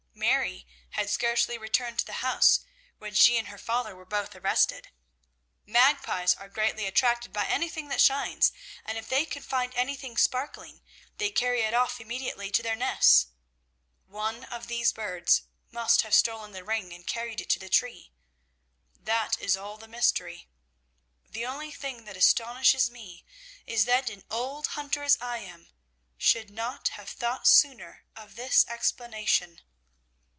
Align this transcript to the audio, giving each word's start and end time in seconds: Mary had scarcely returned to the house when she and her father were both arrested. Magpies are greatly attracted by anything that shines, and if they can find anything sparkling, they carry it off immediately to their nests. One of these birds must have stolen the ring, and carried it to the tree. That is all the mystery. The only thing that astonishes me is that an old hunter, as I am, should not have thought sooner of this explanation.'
Mary 0.13 0.67
had 0.91 1.09
scarcely 1.09 1.57
returned 1.57 1.97
to 1.97 2.05
the 2.05 2.21
house 2.21 2.59
when 2.99 3.11
she 3.11 3.39
and 3.39 3.47
her 3.47 3.57
father 3.57 3.95
were 3.95 4.05
both 4.05 4.35
arrested. 4.35 4.89
Magpies 5.65 6.35
are 6.35 6.47
greatly 6.47 6.85
attracted 6.85 7.33
by 7.33 7.45
anything 7.47 7.87
that 7.87 7.99
shines, 7.99 8.51
and 8.85 8.99
if 8.99 9.09
they 9.09 9.25
can 9.25 9.41
find 9.41 9.73
anything 9.73 10.17
sparkling, 10.17 10.83
they 11.17 11.31
carry 11.31 11.61
it 11.63 11.73
off 11.73 11.99
immediately 11.99 12.51
to 12.51 12.61
their 12.61 12.75
nests. 12.75 13.27
One 14.05 14.43
of 14.43 14.67
these 14.67 14.93
birds 14.93 15.41
must 15.71 16.03
have 16.03 16.13
stolen 16.13 16.51
the 16.51 16.63
ring, 16.63 16.93
and 16.93 17.05
carried 17.07 17.41
it 17.41 17.49
to 17.51 17.59
the 17.59 17.67
tree. 17.69 18.11
That 18.93 19.41
is 19.41 19.57
all 19.57 19.77
the 19.77 19.87
mystery. 19.87 20.47
The 21.27 21.47
only 21.47 21.71
thing 21.71 22.05
that 22.05 22.15
astonishes 22.17 22.91
me 22.91 23.25
is 23.65 23.85
that 23.85 24.07
an 24.11 24.23
old 24.29 24.67
hunter, 24.67 25.01
as 25.01 25.17
I 25.19 25.39
am, 25.39 25.71
should 26.15 26.51
not 26.51 26.89
have 26.89 27.09
thought 27.09 27.47
sooner 27.47 28.05
of 28.15 28.35
this 28.35 28.67
explanation.' 28.67 29.61